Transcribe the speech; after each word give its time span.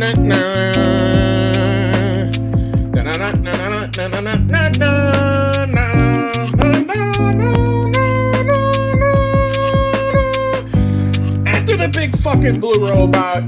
na 0.00 0.12
na. 0.14 0.40
After 11.46 11.76
the 11.76 11.90
big 11.92 12.16
fucking 12.16 12.60
blue 12.60 12.88
robot, 12.88 13.44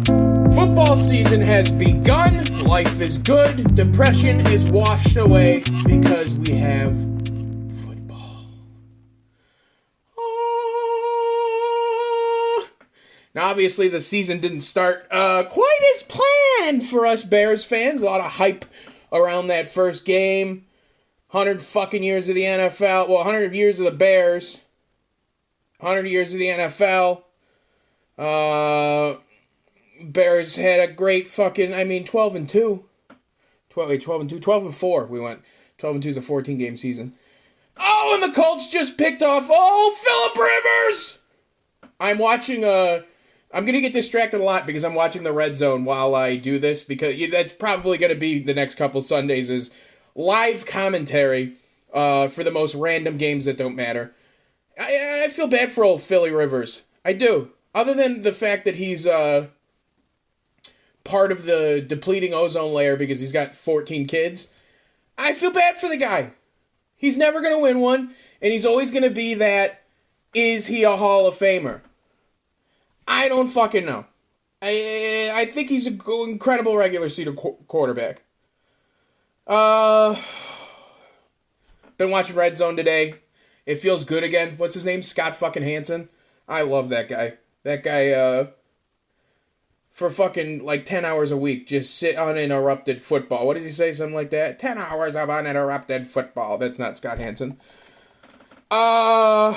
football 0.55 0.99
season 0.99 1.41
has 1.41 1.73
begun. 1.73 2.45
Life 2.65 3.01
is 3.01 3.17
good. 3.17 3.75
Depression 3.75 4.41
is 4.49 4.67
washed 4.67 5.17
away 5.17 5.63
because 5.87 6.35
we 6.35 6.53
have 6.57 7.02
obviously, 13.43 13.89
the 13.89 14.01
season 14.01 14.41
didn't 14.41 14.61
start 14.61 15.07
uh, 15.11 15.45
quite 15.49 15.81
as 15.95 16.03
planned 16.03 16.85
for 16.85 17.07
us 17.07 17.25
Bears 17.25 17.65
fans. 17.65 18.03
A 18.03 18.07
lot 18.07 18.21
of 18.21 18.33
hype 18.33 18.65
around 19.13 19.49
that 19.49 19.71
first 19.71 20.05
game. 20.05 20.65
100 21.31 21.63
fucking 21.63 22.03
years 22.03 22.29
of 22.29 22.35
the 22.35 22.43
NFL. 22.43 23.09
Well, 23.09 23.19
100 23.19 23.55
years 23.55 23.79
of 23.79 23.87
the 23.87 23.91
Bears. 23.91 24.63
100 25.79 26.09
years 26.09 26.33
of 26.33 26.39
the 26.39 26.47
NFL. 26.47 27.23
Uh, 28.19 29.19
Bears 30.05 30.57
had 30.57 30.81
a 30.81 30.93
great 30.93 31.29
fucking, 31.29 31.75
I 31.75 31.85
mean, 31.85 32.05
12 32.05 32.37
and 32.37 32.49
2. 32.49 32.85
12, 33.71 33.89
wait, 33.89 34.03
12 34.03 34.21
and 34.21 34.31
2. 34.31 34.41
12 34.41 34.65
and 34.67 34.75
4 34.75 35.07
we 35.07 35.21
went. 35.21 35.41
12 35.79 35.97
and 35.97 36.03
2 36.03 36.09
is 36.11 36.17
a 36.17 36.23
14 36.23 36.59
game 36.59 36.77
season. 36.77 37.15
Oh, 37.79 38.13
and 38.15 38.23
the 38.23 38.39
Colts 38.39 38.69
just 38.69 38.99
picked 38.99 39.23
off, 39.23 39.49
oh, 39.51 39.97
Philip 39.99 40.37
Rivers! 40.37 41.19
I'm 41.99 42.19
watching 42.19 42.65
a. 42.65 43.05
I'm 43.53 43.67
gonna 43.67 43.81
get 43.81 43.93
distracted 43.93 44.41
a 44.41 44.45
lot 44.45 44.67
because 44.67 44.85
I'm 44.85 44.95
watching 44.95 45.25
the 45.25 45.33
red 45.33 45.57
zone 45.57 45.85
while 45.85 46.15
I 46.15 46.37
do 46.37 46.59
this 46.59 46.83
because 46.83 47.15
that's 47.31 47.53
probably 47.53 47.99
gonna 47.99 48.15
be 48.15 48.39
the 48.39 48.55
next 48.55 48.77
couple 48.77 49.03
Sundays 49.03 49.51
is 49.51 49.71
live 50.15 50.65
commentary 50.65 51.55
uh, 51.93 52.29
for 52.29 52.43
the 52.43 52.51
most 52.51 52.75
random 52.75 53.19
games 53.19 53.45
that 53.45 53.59
don't 53.59 53.77
matter. 53.77 54.15
I, 54.79 55.25
I 55.27 55.29
feel 55.29 55.49
bad 55.49 55.71
for 55.71 55.85
old 55.85 56.01
Philly 56.01 56.31
Rivers. 56.31 56.83
I 57.05 57.13
do. 57.13 57.51
Other 57.75 57.95
than 57.95 58.23
the 58.23 58.33
fact 58.33 58.65
that 58.65 58.77
he's 58.77 59.07
uh, 59.07 59.49
part 61.05 61.31
of 61.31 61.45
the 61.45 61.85
depleting 61.87 62.33
ozone 62.33 62.73
layer 62.73 62.97
because 62.97 63.21
he's 63.21 63.33
got 63.33 63.55
14 63.55 64.07
kids, 64.07 64.53
I 65.19 65.35
feel 65.35 65.53
bad 65.53 65.77
for 65.77 65.89
the 65.89 65.97
guy. 65.99 66.33
He's 66.97 67.19
never 67.19 67.43
gonna 67.43 67.61
win 67.61 67.81
one, 67.81 68.13
and 68.41 68.53
he's 68.53 68.65
always 68.65 68.91
gonna 68.91 69.11
be 69.11 69.35
that. 69.35 69.83
Is 70.35 70.69
he 70.69 70.85
a 70.85 70.97
Hall 70.97 71.27
of 71.27 71.35
Famer? 71.35 71.83
I 73.07 73.29
don't 73.29 73.49
fucking 73.49 73.85
know. 73.87 74.07
I 74.63 75.33
I 75.35 75.45
think 75.47 75.69
he's 75.69 75.87
an 75.87 76.01
incredible 76.29 76.77
regular 76.77 77.09
season 77.09 77.37
qu- 77.37 77.59
quarterback. 77.67 78.23
Uh, 79.47 80.15
been 81.99 82.11
watching 82.11 82.37
Red 82.37 82.57
Zone 82.57 82.77
today. 82.77 83.15
It 83.67 83.81
feels 83.81 84.05
good 84.05 84.23
again. 84.23 84.55
What's 84.57 84.75
his 84.75 84.87
name? 84.87 85.03
Scott 85.03 85.37
fucking 85.37 85.63
Hanson. 85.63 86.09
I 86.49 86.63
love 86.63 86.89
that 86.91 87.09
guy. 87.09 87.35
That 87.65 87.83
guy. 87.83 88.11
Uh, 88.11 88.47
for 89.91 90.09
fucking 90.09 90.65
like 90.65 90.85
ten 90.87 91.05
hours 91.05 91.31
a 91.31 91.37
week, 91.37 91.67
just 91.67 91.97
sit 91.97 92.17
uninterrupted 92.17 93.01
football. 93.01 93.47
What 93.47 93.55
does 93.55 93.65
he 93.65 93.71
say? 93.71 93.93
Something 93.93 94.15
like 94.15 94.31
that. 94.31 94.59
Ten 94.59 94.79
hours 94.79 95.15
of 95.15 95.29
uninterrupted 95.29 96.07
football. 96.07 96.57
That's 96.57 96.79
not 96.79 96.97
Scott 96.97 97.19
Hanson. 97.19 97.59
Uh, 98.73 99.55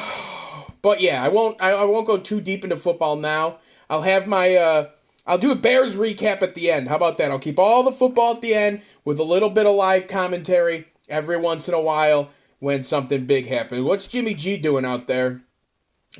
but 0.82 1.00
yeah, 1.00 1.24
I 1.24 1.30
won't. 1.30 1.62
I, 1.64 1.72
I 1.72 1.84
won't 1.86 2.06
go 2.06 2.18
too 2.18 2.42
deep 2.42 2.66
into 2.66 2.76
football 2.76 3.16
now. 3.16 3.60
I'll 3.90 4.02
have 4.02 4.28
my. 4.28 4.56
Uh, 4.56 4.90
I'll 5.26 5.38
do 5.38 5.54
a 5.54 5.56
Bears 5.56 5.96
recap 5.98 6.42
at 6.42 6.54
the 6.54 6.70
end. 6.70 6.90
How 6.90 6.98
about 6.98 7.18
that? 7.18 7.32
I'll 7.32 7.40
keep 7.40 7.58
all 7.58 7.82
the 7.82 7.94
football 7.94 8.36
at 8.36 8.42
the 8.42 8.54
end 8.54 8.82
with 9.06 9.18
a 9.18 9.24
little 9.24 9.50
bit 9.50 9.66
of 9.66 9.74
live 9.74 10.08
commentary 10.08 10.86
every 11.08 11.38
once 11.38 11.70
in 11.70 11.74
a 11.74 11.82
while 11.82 12.30
when 12.60 12.84
something 12.84 13.26
big 13.26 13.48
happens. 13.48 13.84
What's 13.84 14.06
Jimmy 14.06 14.34
G 14.34 14.58
doing 14.58 14.86
out 14.86 15.08
there? 15.08 15.42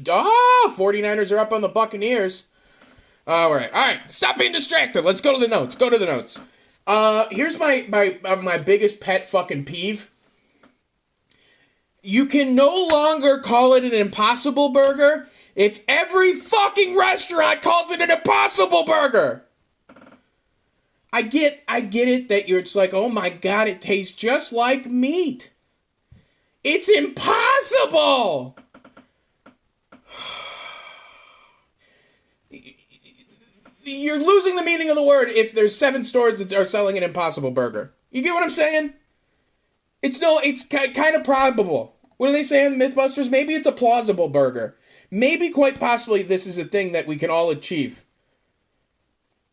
Ah, 0.10 0.74
49ers 0.76 1.36
are 1.36 1.40
up 1.40 1.54
on 1.54 1.62
the 1.62 1.70
Buccaneers. 1.70 2.46
All 3.28 3.54
right, 3.54 3.72
all 3.74 3.88
right. 3.88 4.12
Stop 4.12 4.38
being 4.38 4.54
distracted. 4.54 5.04
Let's 5.04 5.22
go 5.22 5.34
to 5.34 5.40
the 5.40 5.48
notes. 5.48 5.76
Go 5.76 5.90
to 5.90 5.98
the 5.98 6.06
notes. 6.06 6.40
Uh, 6.88 7.26
here's 7.30 7.60
my 7.60 7.86
my 7.90 8.20
uh, 8.24 8.38
my 8.38 8.58
biggest 8.58 9.02
pet 9.02 9.28
fucking 9.28 9.66
peeve. 9.66 10.10
You 12.06 12.28
can 12.28 12.54
no 12.54 12.88
longer 12.92 13.40
call 13.40 13.74
it 13.74 13.84
an 13.84 13.92
impossible 13.94 14.70
burger 14.70 15.28
if 15.56 15.84
every 15.88 16.34
fucking 16.34 16.96
restaurant 16.96 17.64
calls 17.64 17.92
it 17.92 18.00
an 18.00 18.12
impossible 18.12 18.86
burger. 18.86 19.44
I 21.12 21.24
get 21.24 21.64
I 21.68 21.82
get 21.82 22.08
it 22.08 22.30
that 22.30 22.48
you're 22.48 22.60
it's 22.60 22.76
like, 22.76 22.94
"Oh 22.94 23.10
my 23.10 23.30
god, 23.30 23.68
it 23.68 23.82
tastes 23.82 24.14
just 24.14 24.54
like 24.54 24.86
meat." 24.86 25.54
It's 26.64 26.90
impossible. 26.90 28.56
You're 33.84 34.18
losing 34.18 34.56
the 34.56 34.64
meaning 34.64 34.90
of 34.90 34.96
the 34.96 35.04
word 35.04 35.30
if 35.30 35.54
there's 35.54 35.76
seven 35.76 36.06
stores 36.06 36.40
that 36.40 36.52
are 36.54 36.66
selling 36.66 36.98
an 36.98 37.04
impossible 37.04 37.52
burger. 37.52 37.94
You 38.12 38.24
get 38.24 38.34
what 38.34 38.44
I'm 38.44 38.50
saying? 38.50 38.94
It's 40.02 40.20
no, 40.20 40.40
it's 40.44 40.64
kind 40.64 41.16
of 41.16 41.24
probable. 41.24 41.95
What 42.18 42.30
are 42.30 42.34
they 42.34 42.44
say 42.44 42.68
saying, 42.68 42.80
Mythbusters? 42.80 43.30
Maybe 43.30 43.54
it's 43.54 43.68
a 43.68 43.72
plausible 43.72 44.30
burger. 44.30 44.76
Maybe, 45.12 45.50
quite 45.50 45.80
possibly, 45.80 46.24
this 46.24 46.48
is 46.48 46.58
a 46.58 46.64
thing 46.64 46.92
that 46.94 47.08
we 47.08 47.18
can 47.18 47.30
all 47.30 47.50
achieve. 47.50 48.04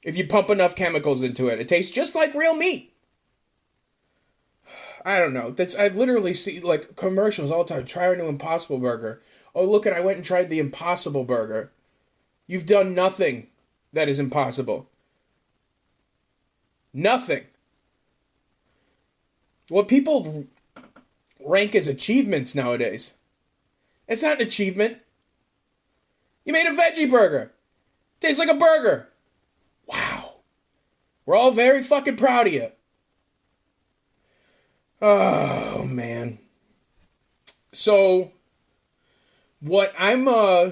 If 0.05 0.17
you 0.17 0.27
pump 0.27 0.51
enough 0.51 0.75
chemicals 0.75 1.23
into 1.23 1.49
it, 1.49 1.61
it 1.61 1.69
tastes 1.69 1.93
just 1.93 2.15
like 2.15 2.35
real 2.35 2.55
meat. 2.55 2.93
I 5.05 5.19
don't 5.19 5.33
know. 5.33 5.51
That's 5.51 5.77
I 5.77 5.89
literally 5.89 6.35
see 6.35 6.61
like 6.61 6.97
commercials 6.97 7.51
all 7.51 7.65
the 7.65 7.75
time. 7.75 7.85
Try 7.85 8.07
our 8.07 8.17
new 8.17 8.29
Impossible 8.29 8.79
Burger. 8.79 9.21
Oh, 9.55 9.65
look 9.65 9.87
at 9.87 9.93
I 9.93 10.01
went 10.01 10.17
and 10.17 10.27
tried 10.27 10.49
the 10.49 10.59
Impossible 10.59 11.25
Burger. 11.25 11.73
You've 12.47 12.67
done 12.67 12.95
nothing 12.95 13.49
that 13.93 14.09
is 14.09 14.19
impossible. 14.19 14.89
Nothing. 16.93 17.45
What 19.69 19.89
people 19.89 20.47
rank 21.45 21.75
as 21.75 21.87
achievements 21.87 22.55
nowadays. 22.55 23.15
It's 24.09 24.23
not 24.23 24.41
an 24.41 24.47
achievement. 24.47 24.99
You 26.45 26.53
made 26.53 26.67
a 26.67 26.77
veggie 26.77 27.11
burger. 27.11 27.53
Tastes 28.21 28.39
like 28.39 28.51
a 28.51 28.55
burger. 28.55 29.11
Wow. 29.87 30.35
We're 31.25 31.37
all 31.37 31.53
very 31.53 31.83
fucking 31.83 32.17
proud 32.17 32.47
of 32.47 32.53
you. 32.53 32.69
Oh 35.01 35.85
man. 35.85 36.39
So 37.73 38.33
what 39.61 39.93
I'm 39.99 40.29
uh 40.29 40.71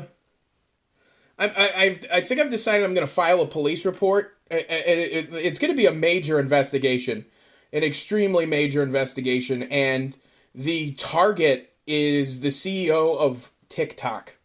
I 1.38 1.48
I 1.48 1.98
I 2.12 2.20
think 2.20 2.41
I've 2.41 2.50
decided 2.50 2.84
I'm 2.84 2.94
going 2.94 3.06
to 3.06 3.12
file 3.12 3.41
a 3.41 3.47
police 3.47 3.86
report. 3.86 4.36
It's 4.50 5.59
going 5.59 5.72
to 5.72 5.76
be 5.76 5.86
a 5.86 5.92
major 5.92 6.38
investigation, 6.38 7.25
an 7.72 7.84
extremely 7.84 8.47
major 8.47 8.82
investigation, 8.82 9.62
and 9.64 10.16
the 10.55 10.93
target 10.93 11.75
is 11.87 12.41
the 12.41 12.49
CEO 12.49 13.16
of 13.16 13.50
TikTok. 13.69 14.37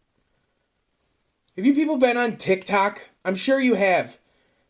Have 1.56 1.64
you 1.64 1.74
people 1.74 1.96
been 1.96 2.16
on 2.16 2.36
TikTok? 2.36 3.10
I'm 3.24 3.34
sure 3.34 3.60
you 3.60 3.74
have. 3.74 4.18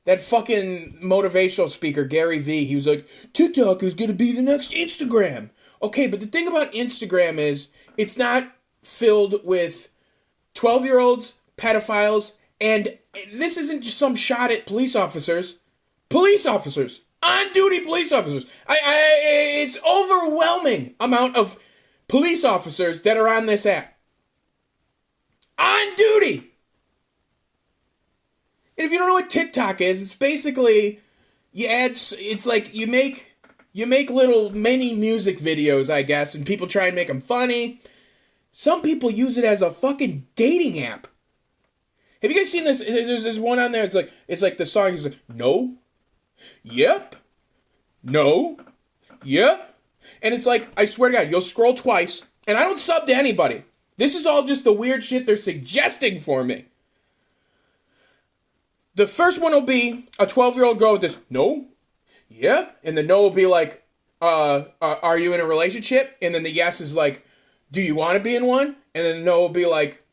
That 0.05 0.21
fucking 0.21 1.01
motivational 1.03 1.69
speaker, 1.69 2.05
Gary 2.05 2.39
Vee, 2.39 2.65
he 2.65 2.77
was 2.77 2.87
like, 2.87 3.09
TikTok 3.33 3.83
is 3.83 3.95
going 3.95 4.09
to 4.09 4.15
be 4.15 4.33
the 4.33 4.43
next 4.43 4.73
Instagram. 4.73 5.51
Okay, 5.83 6.07
but 6.07 6.21
the 6.21 6.27
thing 6.27 6.47
about 6.47 6.73
Instagram 6.73 7.39
is 7.39 7.69
it's 7.97 8.17
not 8.17 8.53
filled 8.83 9.45
with 9.45 9.89
12 10.55 10.85
year 10.85 11.01
olds, 11.01 11.35
pedophiles, 11.57 12.35
and 12.61 12.97
this 13.33 13.57
isn't 13.57 13.83
just 13.83 13.99
some 13.99 14.15
shot 14.15 14.53
at 14.53 14.67
police 14.67 14.95
officers. 14.95 15.59
Police 16.09 16.47
officers, 16.47 17.03
on 17.27 17.53
duty 17.53 17.81
police 17.81 18.13
officers. 18.13 18.63
I, 18.69 18.75
I, 18.75 19.21
it's 19.63 19.79
overwhelming 19.85 20.95
amount 21.01 21.37
of 21.37 21.59
police 22.09 22.45
officers 22.45 23.03
that 23.03 23.17
are 23.17 23.29
on 23.29 23.47
this 23.47 23.67
app. 23.67 23.97
On 25.59 25.97
duty. 25.97 26.53
And 28.79 28.87
if 28.87 28.93
you 28.93 28.99
don't 28.99 29.09
know 29.09 29.15
what 29.15 29.31
TikTok 29.31 29.81
is, 29.81 30.03
it's 30.03 30.15
basically 30.15 31.01
you 31.53 31.67
add 31.67 31.93
it's 31.93 32.47
like 32.47 32.75
you 32.75 32.87
make 32.87 33.35
you 33.73 33.87
make 33.87 34.11
little 34.11 34.51
mini 34.51 34.95
music 34.95 35.39
videos, 35.39 35.91
I 35.91 36.03
guess, 36.03 36.35
and 36.35 36.47
people 36.47 36.67
try 36.67 36.87
and 36.87 36.95
make 36.95 37.09
them 37.09 37.21
funny. 37.21 37.79
Some 38.51 38.83
people 38.83 39.11
use 39.11 39.39
it 39.39 39.45
as 39.45 39.63
a 39.63 39.71
fucking 39.71 40.27
dating 40.35 40.83
app. 40.83 41.07
Have 42.23 42.31
you 42.31 42.37
guys 42.37 42.51
seen 42.51 42.65
this? 42.65 42.79
There's 42.79 43.25
this 43.25 43.39
one 43.39 43.59
on 43.59 43.73
there. 43.73 43.85
It's 43.85 43.95
like 43.95 44.11
it's 44.29 44.43
like 44.43 44.59
the 44.59 44.67
song 44.67 44.95
is 44.95 45.05
like 45.05 45.19
no, 45.29 45.77
yep, 46.63 47.17
no, 48.03 48.59
yep, 49.23 49.75
and 50.23 50.35
it's 50.35 50.47
like 50.47 50.69
I 50.77 50.85
swear 50.85 51.11
to 51.11 51.17
God, 51.17 51.31
you'll 51.31 51.41
scroll 51.41 51.75
twice, 51.75 52.25
and 52.47 52.57
I 52.57 52.65
don't 52.65 52.79
sub 52.79 53.07
to 53.07 53.15
anybody. 53.15 53.65
This 53.97 54.15
is 54.15 54.27
all 54.27 54.45
just 54.45 54.65
the 54.65 54.73
weird 54.73 55.03
shit 55.03 55.27
they're 55.27 55.37
suggesting 55.37 56.19
for 56.19 56.45
me. 56.45 56.67
the 58.95 59.07
first 59.07 59.41
one 59.41 59.53
will 59.53 59.61
be 59.61 60.07
a 60.19 60.27
12 60.27 60.57
year 60.57 60.65
old 60.65 60.79
girl 60.79 60.93
with 60.93 61.03
this, 61.03 61.19
no, 61.31 61.67
Yep. 62.29 62.79
And 62.85 62.97
the 62.97 63.03
no 63.03 63.23
will 63.23 63.31
be 63.31 63.47
like, 63.47 63.85
uh, 64.21 64.65
uh, 64.81 64.97
are 65.03 65.19
you 65.19 65.33
in 65.33 65.41
a 65.41 65.47
relationship? 65.47 66.17
And 66.21 66.35
then 66.35 66.43
the 66.43 66.51
yes 66.51 66.81
is 66.81 66.95
like, 66.95 67.25
do 67.71 67.81
you 67.81 67.95
want 67.95 68.17
to 68.17 68.23
be 68.23 68.37
in 68.37 68.47
one? 68.47 68.77
And 68.95 69.05
then 69.05 69.19
the 69.19 69.25
no 69.25 69.41
will 69.41 69.49
be 69.49 69.67
like, 69.67 70.05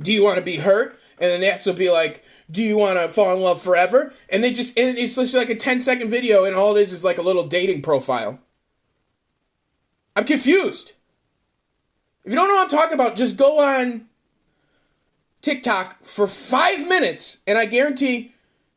do 0.00 0.12
you 0.12 0.22
want 0.22 0.36
to 0.36 0.42
be 0.42 0.56
hurt? 0.56 0.98
And 1.18 1.30
then 1.30 1.40
the 1.40 1.46
yes 1.46 1.66
will 1.66 1.74
be 1.74 1.90
like, 1.90 2.22
do 2.50 2.62
you 2.62 2.76
want 2.76 2.98
to 2.98 3.08
fall 3.08 3.34
in 3.34 3.42
love 3.42 3.60
forever? 3.62 4.12
And 4.28 4.44
they 4.44 4.52
just, 4.52 4.78
and 4.78 4.96
it's 4.98 5.14
just 5.14 5.34
like 5.34 5.50
a 5.50 5.54
10 5.54 5.80
second 5.80 6.10
video, 6.10 6.44
and 6.44 6.54
all 6.54 6.76
it 6.76 6.82
is 6.82 6.92
is 6.92 7.04
like 7.04 7.18
a 7.18 7.22
little 7.22 7.46
dating 7.46 7.82
profile. 7.82 8.38
I'm 10.14 10.24
confused. 10.24 10.92
If 12.24 12.32
you 12.32 12.36
don't 12.36 12.48
know 12.48 12.54
what 12.54 12.72
I'm 12.72 12.78
talking 12.78 12.94
about, 12.94 13.16
just 13.16 13.36
go 13.36 13.60
on 13.60 14.06
TikTok 15.40 16.02
for 16.02 16.26
five 16.26 16.86
minutes, 16.88 17.38
and 17.46 17.56
I 17.56 17.66
guarantee 17.66 18.32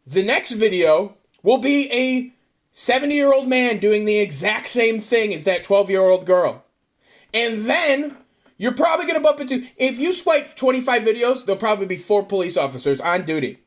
the 0.05 0.23
next 0.23 0.51
video 0.51 1.15
will 1.43 1.57
be 1.57 1.91
a 1.91 2.33
70 2.71 3.13
year 3.13 3.33
old 3.33 3.47
man 3.47 3.79
doing 3.79 4.05
the 4.05 4.19
exact 4.19 4.67
same 4.67 4.99
thing 4.99 5.33
as 5.33 5.43
that 5.45 5.63
12 5.63 5.89
year 5.89 6.01
old 6.01 6.25
girl. 6.25 6.63
And 7.33 7.65
then 7.65 8.17
you're 8.59 8.73
probably 8.73 9.05
going 9.05 9.15
to 9.15 9.23
bump 9.23 9.39
into, 9.39 9.63
if 9.77 9.97
you 9.99 10.13
swipe 10.13 10.53
25 10.55 11.01
videos, 11.01 11.45
there'll 11.45 11.57
probably 11.57 11.85
be 11.85 11.95
four 11.95 12.23
police 12.23 12.57
officers 12.57 12.99
on 12.99 13.23
duty. 13.23 13.59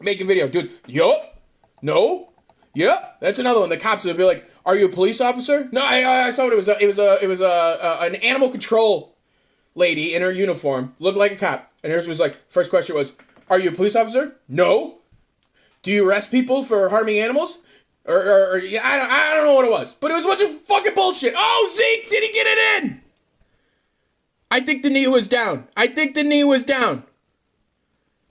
Make 0.00 0.20
a 0.20 0.24
video, 0.24 0.48
dude. 0.48 0.72
Yup. 0.86 1.40
No. 1.80 2.32
Yep. 2.74 3.20
That's 3.20 3.38
another 3.38 3.60
one. 3.60 3.70
The 3.70 3.76
cops 3.76 4.04
will 4.04 4.12
be 4.12 4.24
like, 4.24 4.44
"Are 4.66 4.76
you 4.76 4.86
a 4.86 4.90
police 4.90 5.20
officer?" 5.22 5.68
No, 5.72 5.80
I, 5.82 6.26
I 6.26 6.30
saw 6.30 6.44
what 6.44 6.52
it 6.52 6.56
was. 6.56 6.68
A, 6.68 6.76
it 6.82 6.86
was 6.86 6.98
a, 6.98 7.18
it 7.22 7.28
was 7.28 7.40
a, 7.40 7.44
a, 7.44 8.06
an 8.06 8.16
animal 8.16 8.50
control 8.50 9.16
lady 9.74 10.14
in 10.14 10.20
her 10.20 10.30
uniform, 10.30 10.94
looked 10.98 11.16
like 11.16 11.32
a 11.32 11.36
cop, 11.36 11.72
and 11.82 11.90
hers 11.90 12.06
was 12.06 12.20
like, 12.20 12.36
first 12.50 12.68
question 12.68 12.94
was, 12.94 13.14
"Are 13.48 13.58
you 13.58 13.70
a 13.70 13.72
police 13.72 13.96
officer?" 13.96 14.36
No. 14.48 14.98
Do 15.82 15.92
you 15.92 16.06
arrest 16.06 16.30
people 16.30 16.64
for 16.64 16.90
harming 16.90 17.18
animals? 17.18 17.58
Or, 18.04 18.16
or, 18.16 18.50
or 18.52 18.58
yeah, 18.58 18.82
I, 18.84 18.98
don't, 18.98 19.10
I 19.10 19.34
don't 19.34 19.46
know 19.46 19.54
what 19.54 19.64
it 19.64 19.70
was, 19.70 19.94
but 19.94 20.10
it 20.10 20.14
was 20.14 20.24
a 20.24 20.28
bunch 20.28 20.42
of 20.42 20.60
fucking 20.62 20.94
bullshit. 20.94 21.32
Oh, 21.36 21.72
Zeke, 21.74 22.10
did 22.10 22.24
he 22.24 22.32
get 22.32 22.46
it 22.46 22.84
in? 22.84 23.02
I 24.50 24.60
think 24.60 24.82
the 24.82 24.90
knee 24.90 25.08
was 25.08 25.28
down. 25.28 25.68
I 25.76 25.86
think 25.86 26.14
the 26.14 26.22
knee 26.22 26.44
was 26.44 26.64
down. 26.64 27.04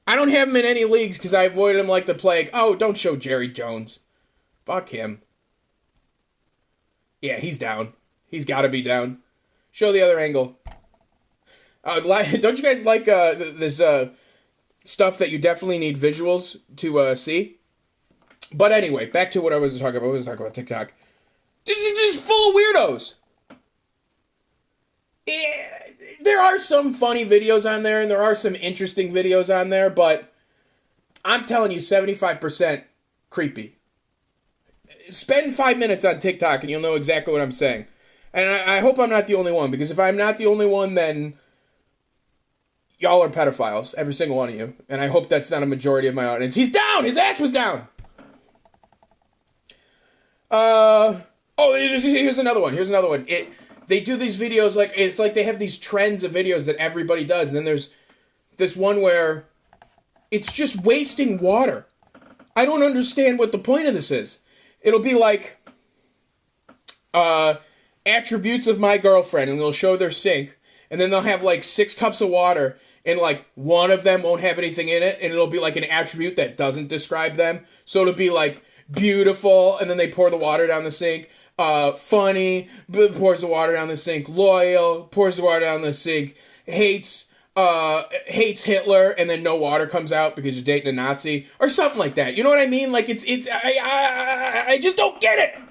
I 0.07 0.15
don't 0.15 0.29
have 0.29 0.49
him 0.49 0.55
in 0.55 0.65
any 0.65 0.85
leagues 0.85 1.17
because 1.17 1.33
I 1.33 1.43
avoided 1.43 1.79
him 1.79 1.87
like 1.87 2.05
the 2.05 2.13
plague. 2.13 2.49
Oh, 2.53 2.75
don't 2.75 2.97
show 2.97 3.15
Jerry 3.15 3.47
Jones. 3.47 3.99
Fuck 4.65 4.89
him. 4.89 5.21
Yeah, 7.21 7.37
he's 7.37 7.57
down. 7.57 7.93
He's 8.27 8.45
got 8.45 8.61
to 8.61 8.69
be 8.69 8.81
down. 8.81 9.19
Show 9.71 9.91
the 9.91 10.03
other 10.03 10.19
angle. 10.19 10.59
Uh, 11.83 11.99
don't 12.39 12.57
you 12.57 12.63
guys 12.63 12.85
like 12.85 13.07
uh, 13.07 13.33
this 13.35 13.79
uh, 13.79 14.09
stuff 14.85 15.17
that 15.17 15.31
you 15.31 15.39
definitely 15.39 15.79
need 15.79 15.97
visuals 15.97 16.57
to 16.77 16.99
uh, 16.99 17.15
see? 17.15 17.57
But 18.53 18.71
anyway, 18.71 19.07
back 19.07 19.31
to 19.31 19.41
what 19.41 19.53
I 19.53 19.57
was 19.57 19.79
talking 19.79 19.97
about. 19.97 20.09
I 20.09 20.11
was 20.11 20.25
talking 20.25 20.41
about 20.41 20.53
TikTok. 20.53 20.93
This 21.65 21.77
is 21.77 21.97
just 21.97 22.27
full 22.27 22.49
of 22.49 22.55
weirdos. 22.55 23.15
There 25.27 26.41
are 26.41 26.59
some 26.59 26.93
funny 26.93 27.25
videos 27.25 27.69
on 27.69 27.83
there, 27.83 28.01
and 28.01 28.09
there 28.09 28.21
are 28.21 28.35
some 28.35 28.55
interesting 28.55 29.13
videos 29.13 29.53
on 29.53 29.69
there, 29.69 29.89
but 29.89 30.33
I'm 31.23 31.45
telling 31.45 31.71
you, 31.71 31.79
75% 31.79 32.83
creepy. 33.29 33.75
Spend 35.09 35.53
five 35.53 35.77
minutes 35.77 36.05
on 36.05 36.19
TikTok, 36.19 36.61
and 36.61 36.69
you'll 36.69 36.81
know 36.81 36.95
exactly 36.95 37.33
what 37.33 37.41
I'm 37.41 37.51
saying. 37.51 37.85
And 38.33 38.49
I, 38.49 38.77
I 38.77 38.79
hope 38.81 38.99
I'm 38.99 39.09
not 39.09 39.27
the 39.27 39.35
only 39.35 39.51
one, 39.51 39.71
because 39.71 39.91
if 39.91 39.99
I'm 39.99 40.17
not 40.17 40.37
the 40.37 40.45
only 40.45 40.67
one, 40.67 40.93
then 40.93 41.35
y'all 42.99 43.23
are 43.23 43.29
pedophiles, 43.29 43.93
every 43.95 44.13
single 44.13 44.37
one 44.37 44.49
of 44.49 44.55
you. 44.55 44.73
And 44.89 45.01
I 45.01 45.07
hope 45.07 45.29
that's 45.29 45.51
not 45.51 45.63
a 45.63 45.67
majority 45.67 46.07
of 46.07 46.15
my 46.15 46.25
audience. 46.25 46.55
He's 46.55 46.71
down! 46.71 47.03
His 47.03 47.17
ass 47.17 47.39
was 47.39 47.51
down! 47.51 47.87
Uh, 50.51 51.19
oh, 51.57 51.75
here's 51.75 52.39
another 52.39 52.61
one. 52.61 52.73
Here's 52.73 52.89
another 52.89 53.09
one. 53.09 53.25
It 53.27 53.49
they 53.87 53.99
do 53.99 54.15
these 54.15 54.39
videos 54.39 54.75
like 54.75 54.91
it's 54.95 55.19
like 55.19 55.33
they 55.33 55.43
have 55.43 55.59
these 55.59 55.77
trends 55.77 56.23
of 56.23 56.31
videos 56.31 56.65
that 56.65 56.75
everybody 56.77 57.25
does, 57.25 57.49
and 57.49 57.57
then 57.57 57.65
there's 57.65 57.93
this 58.57 58.75
one 58.75 59.01
where 59.01 59.45
it's 60.31 60.53
just 60.53 60.83
wasting 60.83 61.39
water. 61.39 61.87
I 62.55 62.65
don't 62.65 62.83
understand 62.83 63.37
what 63.37 63.51
the 63.51 63.57
point 63.57 63.87
of 63.87 63.93
this 63.93 64.11
is. 64.11 64.39
It'll 64.81 64.99
be 64.99 65.13
like 65.13 65.57
uh 67.13 67.55
attributes 68.05 68.67
of 68.67 68.79
my 68.79 68.97
girlfriend, 68.97 69.49
and 69.49 69.59
they'll 69.59 69.71
show 69.71 69.97
their 69.97 70.11
sink, 70.11 70.57
and 70.89 70.99
then 70.99 71.09
they'll 71.09 71.21
have 71.21 71.43
like 71.43 71.63
six 71.63 71.93
cups 71.93 72.21
of 72.21 72.29
water, 72.29 72.77
and 73.05 73.19
like 73.19 73.45
one 73.55 73.91
of 73.91 74.03
them 74.03 74.23
won't 74.23 74.41
have 74.41 74.57
anything 74.57 74.87
in 74.87 75.03
it, 75.03 75.17
and 75.21 75.33
it'll 75.33 75.47
be 75.47 75.59
like 75.59 75.75
an 75.75 75.83
attribute 75.85 76.35
that 76.35 76.57
doesn't 76.57 76.87
describe 76.87 77.35
them. 77.35 77.65
So 77.83 78.01
it'll 78.01 78.13
be 78.13 78.29
like 78.29 78.63
beautiful, 78.91 79.77
and 79.77 79.89
then 79.89 79.97
they 79.97 80.11
pour 80.11 80.29
the 80.29 80.37
water 80.37 80.67
down 80.67 80.83
the 80.83 80.91
sink. 80.91 81.29
Uh, 81.57 81.93
funny, 81.93 82.67
pours 82.91 83.41
the 83.41 83.47
water 83.47 83.73
down 83.73 83.87
the 83.87 83.97
sink. 83.97 84.27
Loyal, 84.27 85.03
pours 85.03 85.37
the 85.37 85.43
water 85.43 85.61
down 85.61 85.81
the 85.81 85.93
sink. 85.93 86.35
Hates, 86.65 87.27
uh, 87.55 88.01
hates 88.25 88.63
Hitler, 88.63 89.15
and 89.17 89.29
then 89.29 89.41
no 89.41 89.55
water 89.55 89.87
comes 89.87 90.11
out 90.11 90.35
because 90.35 90.55
you're 90.55 90.65
dating 90.65 90.89
a 90.89 90.91
Nazi 90.91 91.47
or 91.59 91.69
something 91.69 91.99
like 91.99 92.15
that. 92.15 92.35
You 92.35 92.43
know 92.43 92.49
what 92.49 92.59
I 92.59 92.65
mean? 92.69 92.91
Like 92.91 93.07
it's 93.07 93.23
it's 93.23 93.47
I 93.49 93.79
I 93.81 94.65
I 94.73 94.77
just 94.79 94.97
don't 94.97 95.21
get 95.21 95.39
it. 95.39 95.61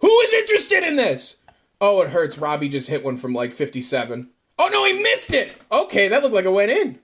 Who 0.00 0.20
is 0.20 0.32
interested 0.32 0.82
in 0.82 0.96
this? 0.96 1.36
Oh, 1.80 2.00
it 2.02 2.10
hurts. 2.10 2.38
Robbie 2.38 2.68
just 2.68 2.88
hit 2.88 3.04
one 3.04 3.16
from 3.16 3.34
like 3.34 3.52
57. 3.52 4.30
Oh 4.58 4.68
no, 4.72 4.84
he 4.86 5.02
missed 5.02 5.34
it. 5.34 5.52
Okay, 5.70 6.08
that 6.08 6.22
looked 6.22 6.34
like 6.34 6.44
it 6.44 6.52
went 6.52 6.70
in. 6.70 6.98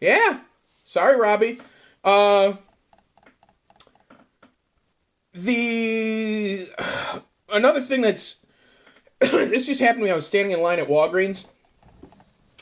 Yeah. 0.00 0.40
Sorry, 0.84 1.18
Robbie. 1.18 1.60
Uh 2.02 2.54
the 5.44 6.68
another 7.52 7.80
thing 7.80 8.00
that's 8.00 8.36
this 9.20 9.66
just 9.66 9.80
happened 9.80 10.02
to 10.02 10.04
me. 10.06 10.10
I 10.10 10.14
was 10.14 10.26
standing 10.26 10.52
in 10.52 10.62
line 10.62 10.78
at 10.78 10.88
Walgreens, 10.88 11.46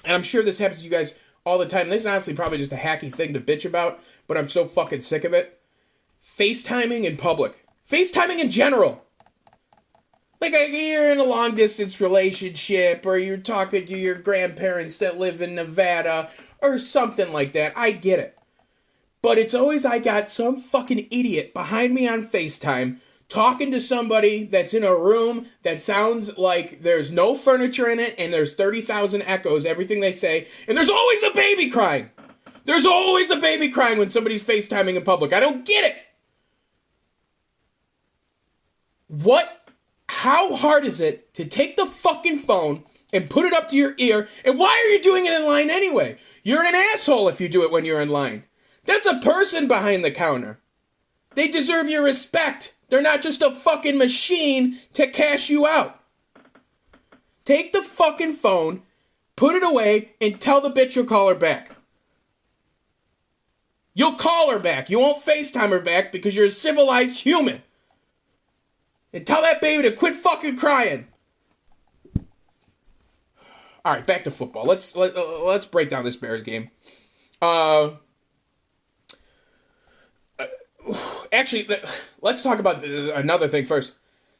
and 0.04 0.12
I'm 0.12 0.22
sure 0.22 0.42
this 0.42 0.58
happens 0.58 0.80
to 0.80 0.84
you 0.84 0.90
guys 0.90 1.18
all 1.44 1.58
the 1.58 1.66
time. 1.66 1.88
This 1.88 2.02
is 2.02 2.06
honestly 2.06 2.34
probably 2.34 2.58
just 2.58 2.72
a 2.72 2.76
hacky 2.76 3.12
thing 3.12 3.32
to 3.34 3.40
bitch 3.40 3.64
about, 3.64 4.00
but 4.26 4.36
I'm 4.36 4.48
so 4.48 4.66
fucking 4.66 5.02
sick 5.02 5.24
of 5.24 5.32
it. 5.32 5.60
FaceTiming 6.22 7.04
in 7.04 7.16
public, 7.16 7.66
FaceTiming 7.88 8.40
in 8.40 8.50
general. 8.50 9.04
Like 10.40 10.52
you're 10.52 11.10
in 11.10 11.18
a 11.18 11.24
long 11.24 11.54
distance 11.54 12.00
relationship, 12.00 13.06
or 13.06 13.16
you're 13.16 13.38
talking 13.38 13.86
to 13.86 13.96
your 13.96 14.16
grandparents 14.16 14.98
that 14.98 15.18
live 15.18 15.40
in 15.40 15.54
Nevada, 15.54 16.30
or 16.60 16.78
something 16.78 17.32
like 17.32 17.52
that. 17.52 17.72
I 17.74 17.92
get 17.92 18.18
it. 18.18 18.35
But 19.22 19.38
it's 19.38 19.54
always 19.54 19.84
I 19.84 19.98
got 19.98 20.28
some 20.28 20.60
fucking 20.60 21.08
idiot 21.10 21.52
behind 21.54 21.94
me 21.94 22.06
on 22.08 22.22
FaceTime 22.22 23.00
talking 23.28 23.72
to 23.72 23.80
somebody 23.80 24.44
that's 24.44 24.74
in 24.74 24.84
a 24.84 24.94
room 24.94 25.46
that 25.62 25.80
sounds 25.80 26.36
like 26.38 26.80
there's 26.82 27.10
no 27.10 27.34
furniture 27.34 27.88
in 27.88 27.98
it 27.98 28.14
and 28.18 28.32
there's 28.32 28.54
30,000 28.54 29.22
echoes, 29.22 29.66
everything 29.66 30.00
they 30.00 30.12
say, 30.12 30.46
and 30.68 30.76
there's 30.76 30.90
always 30.90 31.22
a 31.24 31.32
baby 31.34 31.68
crying. 31.68 32.10
There's 32.64 32.86
always 32.86 33.30
a 33.30 33.36
baby 33.36 33.68
crying 33.68 33.98
when 33.98 34.10
somebody's 34.10 34.44
FaceTiming 34.44 34.96
in 34.96 35.02
public. 35.02 35.32
I 35.32 35.40
don't 35.40 35.64
get 35.64 35.84
it. 35.84 35.96
What? 39.08 39.70
How 40.08 40.54
hard 40.56 40.84
is 40.84 41.00
it 41.00 41.32
to 41.34 41.44
take 41.44 41.76
the 41.76 41.86
fucking 41.86 42.38
phone 42.38 42.82
and 43.12 43.30
put 43.30 43.44
it 43.44 43.52
up 43.52 43.68
to 43.68 43.76
your 43.76 43.94
ear? 43.98 44.28
And 44.44 44.58
why 44.58 44.68
are 44.68 44.92
you 44.92 45.02
doing 45.02 45.26
it 45.26 45.32
in 45.32 45.46
line 45.46 45.70
anyway? 45.70 46.16
You're 46.42 46.64
an 46.64 46.74
asshole 46.74 47.28
if 47.28 47.40
you 47.40 47.48
do 47.48 47.62
it 47.62 47.70
when 47.70 47.84
you're 47.84 48.00
in 48.00 48.08
line. 48.08 48.44
That's 48.86 49.06
a 49.06 49.20
person 49.20 49.68
behind 49.68 50.04
the 50.04 50.10
counter. 50.10 50.60
They 51.34 51.48
deserve 51.48 51.88
your 51.90 52.04
respect. 52.04 52.74
They're 52.88 53.02
not 53.02 53.22
just 53.22 53.42
a 53.42 53.50
fucking 53.50 53.98
machine 53.98 54.78
to 54.94 55.06
cash 55.06 55.50
you 55.50 55.66
out. 55.66 56.00
Take 57.44 57.72
the 57.72 57.82
fucking 57.82 58.32
phone, 58.34 58.82
put 59.36 59.54
it 59.54 59.62
away, 59.62 60.12
and 60.20 60.40
tell 60.40 60.60
the 60.60 60.70
bitch 60.70 60.96
you'll 60.96 61.04
call 61.04 61.28
her 61.28 61.34
back. 61.34 61.76
You'll 63.94 64.14
call 64.14 64.50
her 64.50 64.58
back. 64.58 64.90
You 64.90 64.98
won't 64.98 65.24
FaceTime 65.24 65.70
her 65.70 65.80
back 65.80 66.12
because 66.12 66.36
you're 66.36 66.46
a 66.46 66.50
civilized 66.50 67.22
human. 67.22 67.62
And 69.12 69.26
tell 69.26 69.42
that 69.42 69.60
baby 69.60 69.88
to 69.88 69.94
quit 69.94 70.14
fucking 70.14 70.56
crying. 70.56 71.06
All 73.84 73.94
right, 73.94 74.06
back 74.06 74.24
to 74.24 74.30
football. 74.30 74.64
Let's 74.64 74.94
let, 74.96 75.16
uh, 75.16 75.44
let's 75.44 75.64
break 75.64 75.88
down 75.88 76.04
this 76.04 76.16
Bears 76.16 76.42
game. 76.42 76.70
Uh 77.40 77.90
actually, 81.36 81.68
let's 82.20 82.42
talk 82.42 82.58
about 82.58 82.84
another 82.84 83.48
thing 83.48 83.64
first. 83.64 83.94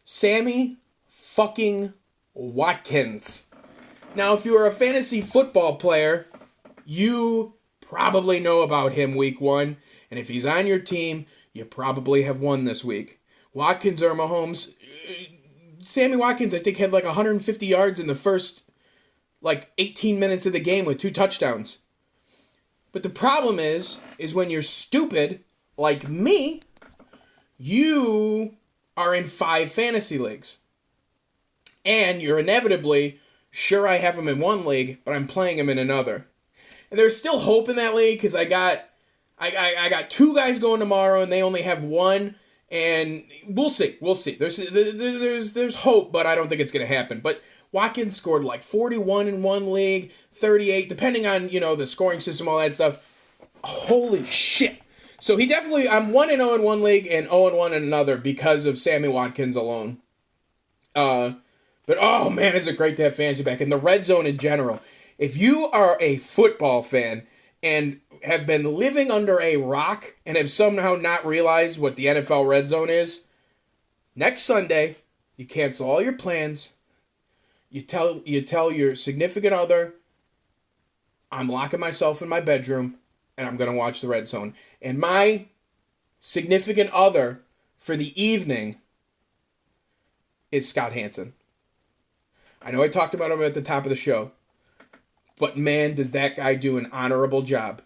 Sammy 0.04 0.76
fucking 1.06 1.92
Watkins. 2.34 3.46
Now, 4.14 4.34
if 4.34 4.44
you're 4.44 4.66
a 4.66 4.72
fantasy 4.72 5.20
football 5.20 5.76
player, 5.76 6.26
you 6.84 7.54
probably 7.80 8.40
know 8.40 8.62
about 8.62 8.92
him 8.92 9.14
week 9.14 9.40
one. 9.40 9.76
And 10.10 10.18
if 10.18 10.28
he's 10.28 10.46
on 10.46 10.66
your 10.66 10.78
team, 10.78 11.26
you 11.52 11.64
probably 11.64 12.22
have 12.22 12.40
won 12.40 12.64
this 12.64 12.84
week. 12.84 13.20
Watkins 13.52 14.02
or 14.02 14.14
Mahomes. 14.14 14.70
Uh, 14.70 15.24
Sammy 15.82 16.16
Watkins, 16.16 16.54
I 16.54 16.58
think, 16.58 16.76
had 16.78 16.92
like 16.92 17.04
150 17.04 17.66
yards 17.66 18.00
in 18.00 18.06
the 18.06 18.14
first 18.14 18.62
like 19.40 19.70
18 19.78 20.18
minutes 20.18 20.46
of 20.46 20.52
the 20.52 20.60
game 20.60 20.84
with 20.84 20.98
two 20.98 21.10
touchdowns. 21.10 21.78
But 22.92 23.02
the 23.02 23.10
problem 23.10 23.58
is, 23.58 23.98
is 24.18 24.34
when 24.34 24.50
you're 24.50 24.62
stupid 24.62 25.44
like 25.76 26.08
me, 26.08 26.62
you 27.58 28.54
are 28.96 29.14
in 29.14 29.24
five 29.24 29.70
fantasy 29.70 30.18
leagues. 30.18 30.58
And 31.84 32.20
you're 32.20 32.38
inevitably, 32.38 33.18
sure, 33.50 33.86
I 33.86 33.98
have 33.98 34.18
him 34.18 34.28
in 34.28 34.40
one 34.40 34.66
league, 34.66 34.98
but 35.04 35.14
I'm 35.14 35.26
playing 35.26 35.58
him 35.58 35.68
in 35.68 35.78
another. 35.78 36.26
And 36.90 36.98
there's 36.98 37.16
still 37.16 37.38
hope 37.38 37.68
in 37.68 37.76
that 37.76 37.94
league 37.94 38.18
because 38.18 38.34
I 38.34 38.44
got, 38.44 38.78
I, 39.38 39.50
I, 39.50 39.84
I 39.84 39.88
got 39.88 40.10
two 40.10 40.34
guys 40.34 40.58
going 40.58 40.80
tomorrow, 40.80 41.22
and 41.22 41.30
they 41.30 41.42
only 41.42 41.62
have 41.62 41.82
one. 41.82 42.34
And 42.70 43.24
we'll 43.46 43.70
see, 43.70 43.96
we'll 44.00 44.16
see. 44.16 44.34
There's 44.34 44.56
there's 44.56 45.52
there's 45.52 45.76
hope, 45.76 46.10
but 46.10 46.26
I 46.26 46.34
don't 46.34 46.48
think 46.48 46.60
it's 46.60 46.72
gonna 46.72 46.84
happen. 46.84 47.20
But 47.20 47.40
Watkins 47.70 48.16
scored 48.16 48.42
like 48.42 48.60
41 48.60 49.28
in 49.28 49.42
one 49.44 49.72
league, 49.72 50.10
38, 50.10 50.88
depending 50.88 51.26
on 51.26 51.48
you 51.48 51.60
know 51.60 51.76
the 51.76 51.86
scoring 51.86 52.18
system, 52.18 52.48
all 52.48 52.58
that 52.58 52.74
stuff. 52.74 53.38
Holy 53.62 54.24
shit! 54.24 54.80
So 55.26 55.36
he 55.36 55.44
definitely, 55.44 55.88
I'm 55.88 56.12
one 56.12 56.30
and 56.30 56.40
zero 56.40 56.54
in 56.54 56.62
one 56.62 56.84
league 56.84 57.08
and 57.08 57.26
zero 57.26 57.48
and 57.48 57.56
one 57.56 57.72
in 57.72 57.82
another 57.82 58.16
because 58.16 58.64
of 58.64 58.78
Sammy 58.78 59.08
Watkins 59.08 59.56
alone. 59.56 59.98
Uh, 60.94 61.32
but 61.84 61.98
oh 62.00 62.30
man, 62.30 62.54
is 62.54 62.68
it 62.68 62.76
great 62.76 62.96
to 62.98 63.02
have 63.02 63.16
fantasy 63.16 63.42
back 63.42 63.60
in 63.60 63.68
the 63.68 63.76
red 63.76 64.06
zone 64.06 64.24
in 64.24 64.38
general. 64.38 64.80
If 65.18 65.36
you 65.36 65.66
are 65.72 65.96
a 66.00 66.18
football 66.18 66.84
fan 66.84 67.26
and 67.60 67.98
have 68.22 68.46
been 68.46 68.76
living 68.76 69.10
under 69.10 69.40
a 69.40 69.56
rock 69.56 70.14
and 70.24 70.36
have 70.36 70.48
somehow 70.48 70.94
not 70.94 71.26
realized 71.26 71.80
what 71.80 71.96
the 71.96 72.06
NFL 72.06 72.46
red 72.46 72.68
zone 72.68 72.88
is, 72.88 73.22
next 74.14 74.42
Sunday 74.42 74.94
you 75.36 75.44
cancel 75.44 75.90
all 75.90 76.00
your 76.00 76.12
plans. 76.12 76.74
You 77.68 77.82
tell 77.82 78.20
you 78.24 78.42
tell 78.42 78.70
your 78.70 78.94
significant 78.94 79.54
other, 79.54 79.94
I'm 81.32 81.48
locking 81.48 81.80
myself 81.80 82.22
in 82.22 82.28
my 82.28 82.40
bedroom 82.40 82.98
and 83.36 83.46
I'm 83.46 83.56
going 83.56 83.70
to 83.70 83.76
watch 83.76 84.00
the 84.00 84.08
red 84.08 84.26
zone. 84.28 84.54
And 84.80 84.98
my 84.98 85.46
significant 86.20 86.90
other 86.90 87.42
for 87.76 87.96
the 87.96 88.20
evening 88.20 88.76
is 90.50 90.68
Scott 90.68 90.92
Hanson. 90.92 91.34
I 92.62 92.70
know 92.70 92.82
I 92.82 92.88
talked 92.88 93.14
about 93.14 93.30
him 93.30 93.42
at 93.42 93.54
the 93.54 93.62
top 93.62 93.84
of 93.84 93.90
the 93.90 93.96
show, 93.96 94.32
but 95.38 95.56
man, 95.56 95.94
does 95.94 96.12
that 96.12 96.36
guy 96.36 96.54
do 96.54 96.78
an 96.78 96.88
honorable 96.92 97.42
job. 97.42 97.82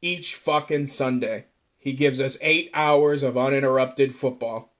Each 0.00 0.34
fucking 0.34 0.86
Sunday, 0.86 1.46
he 1.78 1.92
gives 1.92 2.20
us 2.20 2.38
eight 2.40 2.70
hours 2.72 3.22
of 3.22 3.36
uninterrupted 3.36 4.14
football. 4.14 4.72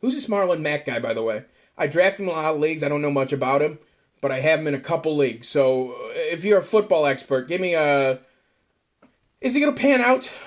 Who's 0.00 0.14
this 0.14 0.26
Marlon 0.26 0.60
Mack 0.60 0.84
guy, 0.84 0.98
by 0.98 1.14
the 1.14 1.22
way? 1.22 1.44
I 1.76 1.86
draft 1.86 2.18
him 2.18 2.26
in 2.26 2.32
a 2.32 2.34
lot 2.34 2.54
of 2.54 2.60
leagues. 2.60 2.82
I 2.82 2.88
don't 2.88 3.02
know 3.02 3.10
much 3.10 3.32
about 3.32 3.62
him, 3.62 3.78
but 4.20 4.32
I 4.32 4.40
have 4.40 4.60
him 4.60 4.66
in 4.66 4.74
a 4.74 4.80
couple 4.80 5.16
leagues. 5.16 5.48
So 5.48 5.94
if 6.14 6.44
you're 6.44 6.58
a 6.58 6.62
football 6.62 7.06
expert, 7.06 7.48
give 7.48 7.60
me 7.60 7.74
a. 7.74 8.20
Is 9.42 9.54
he 9.54 9.60
going 9.60 9.74
to 9.74 9.80
pan 9.80 10.00
out? 10.00 10.40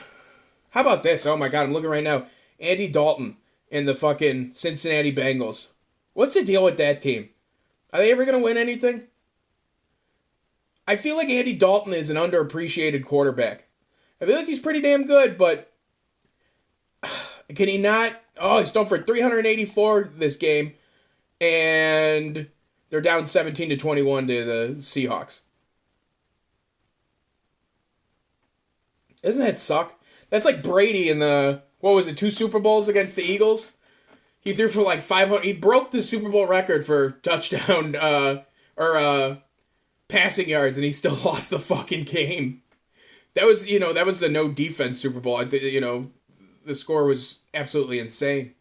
How 0.71 0.81
about 0.81 1.03
this? 1.03 1.25
Oh 1.25 1.35
my 1.35 1.49
God, 1.49 1.63
I'm 1.63 1.73
looking 1.73 1.89
right 1.89 2.03
now. 2.03 2.27
Andy 2.61 2.87
Dalton 2.87 3.35
in 3.69 3.85
the 3.85 3.93
fucking 3.93 4.53
Cincinnati 4.53 5.13
Bengals. 5.13 5.67
What's 6.13 6.33
the 6.33 6.45
deal 6.45 6.63
with 6.63 6.77
that 6.77 7.01
team? 7.01 7.29
Are 7.91 7.99
they 7.99 8.11
ever 8.13 8.23
going 8.23 8.37
to 8.37 8.43
win 8.43 8.55
anything? 8.55 9.07
I 10.87 10.95
feel 10.95 11.17
like 11.17 11.29
Andy 11.29 11.53
Dalton 11.53 11.93
is 11.93 12.09
an 12.09 12.15
underappreciated 12.15 13.03
quarterback. 13.03 13.67
I 14.21 14.25
feel 14.25 14.37
like 14.37 14.47
he's 14.47 14.59
pretty 14.59 14.79
damn 14.79 15.03
good, 15.03 15.37
but 15.37 15.73
can 17.53 17.67
he 17.67 17.77
not? 17.77 18.13
Oh, 18.39 18.59
he's 18.59 18.71
thrown 18.71 18.85
for 18.85 18.97
384 18.97 20.11
this 20.15 20.37
game, 20.37 20.73
and 21.41 22.47
they're 22.89 23.01
down 23.01 23.27
17 23.27 23.69
to 23.69 23.77
21 23.77 24.27
to 24.27 24.45
the 24.45 24.73
Seahawks. 24.75 25.41
Doesn't 29.25 29.43
that 29.43 29.57
suck? 29.57 29.99
That's 30.29 30.45
like 30.45 30.61
Brady 30.61 31.09
in 31.09 31.19
the 31.19 31.63
what 31.79 31.95
was 31.95 32.07
it, 32.07 32.15
two 32.15 32.29
Super 32.29 32.59
Bowls 32.59 32.87
against 32.87 33.15
the 33.15 33.23
Eagles? 33.23 33.71
He 34.39 34.53
threw 34.53 34.67
for 34.67 34.81
like 34.81 35.01
500. 35.01 35.43
He 35.43 35.53
broke 35.53 35.89
the 35.89 36.03
Super 36.03 36.29
Bowl 36.29 36.45
record 36.45 36.85
for 36.85 37.11
touchdown 37.11 37.95
uh, 37.99 38.43
or 38.77 38.97
uh, 38.97 39.37
passing 40.07 40.47
yards, 40.47 40.77
and 40.77 40.85
he 40.85 40.91
still 40.91 41.17
lost 41.25 41.49
the 41.49 41.59
fucking 41.59 42.03
game. 42.03 42.61
That 43.33 43.45
was, 43.45 43.69
you 43.69 43.79
know, 43.79 43.93
that 43.93 44.05
was 44.05 44.19
the 44.19 44.29
no 44.29 44.47
defense 44.47 44.99
Super 44.99 45.19
Bowl. 45.19 45.37
I, 45.37 45.43
you 45.43 45.81
know, 45.81 46.11
the 46.63 46.75
score 46.75 47.05
was 47.05 47.39
absolutely 47.53 47.97
insane. 47.97 48.53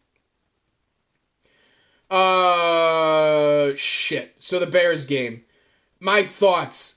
Uh, 2.09 3.71
shit. 3.75 4.33
So 4.37 4.59
the 4.59 4.67
Bears 4.67 5.05
game. 5.05 5.43
My 5.99 6.23
thoughts. 6.23 6.95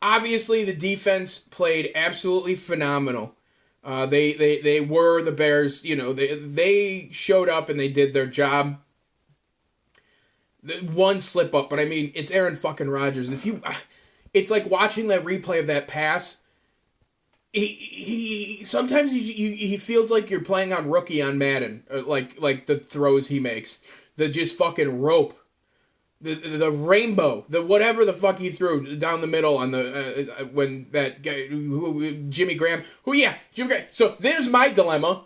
Obviously, 0.00 0.64
the 0.64 0.74
defense 0.74 1.38
played 1.38 1.90
absolutely 1.94 2.54
phenomenal. 2.54 3.34
Uh, 3.82 4.06
they, 4.06 4.32
they 4.32 4.60
they 4.60 4.80
were 4.80 5.22
the 5.22 5.32
Bears. 5.32 5.84
You 5.84 5.96
know, 5.96 6.12
they 6.12 6.34
they 6.34 7.08
showed 7.12 7.48
up 7.48 7.68
and 7.68 7.78
they 7.78 7.88
did 7.88 8.12
their 8.12 8.26
job. 8.26 8.78
The 10.62 10.74
one 10.74 11.20
slip 11.20 11.54
up, 11.54 11.70
but 11.70 11.78
I 11.78 11.84
mean, 11.84 12.12
it's 12.14 12.30
Aaron 12.30 12.56
fucking 12.56 12.90
Rodgers. 12.90 13.32
If 13.32 13.46
you, 13.46 13.62
it's 14.34 14.50
like 14.50 14.68
watching 14.70 15.08
that 15.08 15.24
replay 15.24 15.60
of 15.60 15.66
that 15.68 15.88
pass. 15.88 16.38
He, 17.52 17.66
he 17.66 18.64
sometimes 18.64 19.12
he, 19.12 19.22
he 19.22 19.76
feels 19.78 20.10
like 20.10 20.28
you're 20.28 20.42
playing 20.42 20.72
on 20.72 20.90
rookie 20.90 21.22
on 21.22 21.38
Madden, 21.38 21.84
uh, 21.90 22.02
like 22.04 22.38
like 22.40 22.66
the 22.66 22.78
throws 22.78 23.28
he 23.28 23.40
makes, 23.40 23.80
the 24.16 24.28
just 24.28 24.58
fucking 24.58 25.00
rope 25.00 25.38
the 26.20 26.34
the 26.34 26.70
rainbow, 26.70 27.44
the 27.48 27.62
whatever 27.62 28.04
the 28.04 28.12
fuck 28.12 28.38
he 28.38 28.50
threw 28.50 28.96
down 28.96 29.20
the 29.20 29.26
middle 29.26 29.56
on 29.56 29.70
the 29.70 30.28
uh, 30.38 30.42
uh, 30.42 30.44
when 30.46 30.86
that 30.90 31.22
guy 31.22 31.46
who, 31.46 32.12
Jimmy 32.28 32.54
Graham, 32.54 32.82
who 33.04 33.14
yeah 33.14 33.36
Jimmy 33.52 33.68
Graham. 33.68 33.84
So 33.92 34.16
there's 34.18 34.48
my 34.48 34.68
dilemma. 34.68 35.24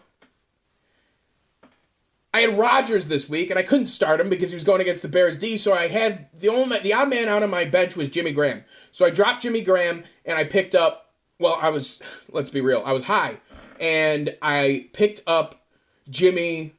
I 2.35 2.41
had 2.41 2.57
Rodgers 2.57 3.09
this 3.09 3.29
week, 3.29 3.51
and 3.51 3.59
I 3.59 3.63
couldn't 3.63 3.87
start 3.87 4.19
him 4.19 4.31
because 4.31 4.51
he 4.51 4.57
was 4.57 4.65
going 4.65 4.81
against 4.81 5.03
the 5.03 5.09
Bears 5.09 5.37
D. 5.39 5.59
So 5.59 5.73
I 5.73 5.89
had 5.89 6.29
the 6.39 6.49
only 6.49 6.79
the 6.81 6.95
odd 6.95 7.11
man 7.11 7.29
out 7.29 7.43
on 7.43 7.51
my 7.51 7.65
bench 7.65 7.97
was 7.97 8.09
Jimmy 8.09 8.33
Graham. 8.33 8.65
So 8.91 9.07
I 9.07 9.11
dropped 9.11 9.43
Jimmy 9.43 9.63
Graham, 9.63 10.03
and 10.25 10.37
I 10.37 10.45
picked 10.45 10.75
up. 10.75 11.15
Well, 11.39 11.59
I 11.61 11.71
was 11.71 12.03
let's 12.33 12.51
be 12.51 12.61
real, 12.61 12.83
I 12.85 12.93
was 12.93 13.05
high, 13.05 13.41
and 13.81 14.37
I 14.43 14.91
picked 14.93 15.23
up 15.27 15.65
Jimmy 16.11 16.75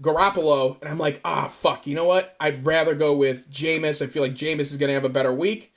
Garoppolo, 0.00 0.80
and 0.80 0.90
I'm 0.90 0.98
like, 0.98 1.20
ah, 1.24 1.46
fuck. 1.46 1.86
You 1.86 1.94
know 1.94 2.04
what? 2.04 2.36
I'd 2.40 2.66
rather 2.66 2.94
go 2.94 3.16
with 3.16 3.50
Jameis. 3.50 4.02
I 4.02 4.08
feel 4.08 4.22
like 4.22 4.34
Jameis 4.34 4.72
is 4.72 4.76
going 4.76 4.88
to 4.88 4.94
have 4.94 5.04
a 5.04 5.08
better 5.08 5.32
week. 5.32 5.72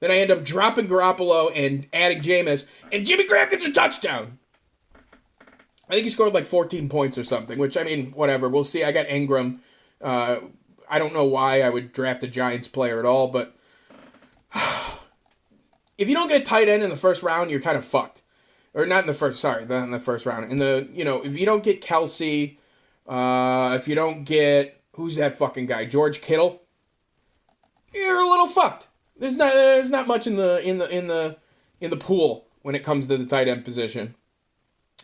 Then 0.00 0.10
I 0.10 0.18
end 0.18 0.30
up 0.30 0.44
dropping 0.44 0.86
Garoppolo 0.86 1.52
and 1.54 1.86
adding 1.92 2.20
Jameis, 2.20 2.66
and 2.92 3.06
Jimmy 3.06 3.26
Graham 3.26 3.50
gets 3.50 3.66
a 3.66 3.72
touchdown. 3.72 4.38
I 5.88 5.94
think 5.94 6.04
he 6.04 6.10
scored 6.10 6.32
like 6.32 6.46
14 6.46 6.88
points 6.88 7.18
or 7.18 7.24
something, 7.24 7.58
which 7.58 7.76
I 7.76 7.84
mean, 7.84 8.12
whatever. 8.12 8.48
We'll 8.48 8.64
see. 8.64 8.82
I 8.82 8.92
got 8.92 9.06
Engram. 9.06 9.58
Uh, 10.00 10.36
I 10.90 10.98
don't 10.98 11.12
know 11.12 11.24
why 11.24 11.62
I 11.62 11.70
would 11.70 11.92
draft 11.92 12.24
a 12.24 12.28
Giants 12.28 12.66
player 12.66 12.98
at 12.98 13.04
all, 13.04 13.28
but 13.28 13.56
if 15.98 16.08
you 16.08 16.14
don't 16.14 16.28
get 16.28 16.40
a 16.40 16.44
tight 16.44 16.68
end 16.68 16.82
in 16.82 16.90
the 16.90 16.96
first 16.96 17.22
round, 17.22 17.50
you're 17.50 17.60
kind 17.60 17.76
of 17.76 17.84
fucked. 17.84 18.22
Or 18.74 18.86
not 18.86 19.02
in 19.02 19.06
the 19.06 19.14
first, 19.14 19.38
sorry, 19.38 19.66
not 19.66 19.84
in 19.84 19.90
the 19.90 20.00
first 20.00 20.24
round. 20.24 20.50
In 20.50 20.58
the, 20.58 20.88
you 20.92 21.04
know, 21.04 21.22
if 21.22 21.38
you 21.38 21.44
don't 21.44 21.62
get 21.62 21.82
Kelce 21.82 22.56
uh, 23.06 23.76
if 23.78 23.88
you 23.88 23.94
don't 23.94 24.24
get 24.24 24.82
who's 24.94 25.16
that 25.16 25.34
fucking 25.34 25.66
guy, 25.66 25.84
George 25.84 26.20
Kittle, 26.20 26.62
you're 27.94 28.20
a 28.20 28.28
little 28.28 28.46
fucked. 28.46 28.88
There's 29.18 29.36
not 29.36 29.52
there's 29.52 29.90
not 29.90 30.06
much 30.06 30.26
in 30.26 30.36
the 30.36 30.66
in 30.66 30.78
the 30.78 30.96
in 30.96 31.06
the 31.06 31.36
in 31.80 31.90
the 31.90 31.96
pool 31.96 32.46
when 32.62 32.74
it 32.74 32.82
comes 32.82 33.06
to 33.06 33.16
the 33.16 33.26
tight 33.26 33.48
end 33.48 33.64
position. 33.64 34.14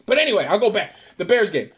But 0.07 0.19
anyway, 0.19 0.47
I'll 0.47 0.59
go 0.59 0.71
back. 0.71 0.95
The 1.17 1.25
Bears 1.25 1.51
game. 1.51 1.71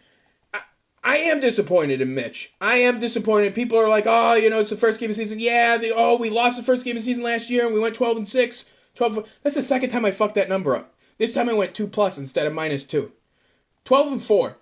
I, 0.55 0.61
I 1.03 1.17
am 1.17 1.41
disappointed 1.41 2.01
in 2.01 2.15
Mitch. 2.15 2.53
I 2.61 2.77
am 2.77 3.01
disappointed. 3.01 3.55
People 3.55 3.79
are 3.79 3.89
like, 3.89 4.05
"Oh, 4.07 4.35
you 4.35 4.51
know, 4.51 4.61
it's 4.61 4.71
the 4.71 4.77
first 4.77 5.01
game 5.01 5.11
of 5.11 5.17
season." 5.17 5.41
Yeah, 5.41 5.77
the, 5.77 5.93
oh, 5.95 6.17
we 6.17 6.31
lost 6.31 6.57
the 6.57 6.63
first 6.63 6.85
game 6.85 6.97
of 6.97 7.03
season 7.03 7.25
last 7.25 7.51
year 7.51 7.65
and 7.65 7.75
we 7.75 7.81
went 7.81 7.95
12 7.95 8.17
and 8.19 8.29
6. 8.29 8.65
12 8.95 9.39
That's 9.43 9.55
the 9.55 9.63
second 9.63 9.91
time 9.91 10.05
I 10.05 10.11
fucked 10.11 10.35
that 10.35 10.49
number 10.49 10.77
up. 10.77 10.95
This 11.19 11.35
time 11.35 11.49
I 11.49 11.55
went 11.55 11.75
2 11.75 11.87
plus 11.89 12.19
instead 12.19 12.47
of 12.47 12.55
minus 12.55 12.83
2. 12.83 13.13
12 13.85 14.13
and 14.13 14.23
4. 14.23 14.59